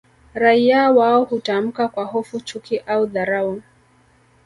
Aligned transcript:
Raia 0.33 0.91
wao 0.91 1.23
hutamka 1.23 1.87
kwa 1.87 2.05
hofu 2.05 2.39
chuki 2.39 2.77
au 2.79 3.05
dharau 3.05 3.61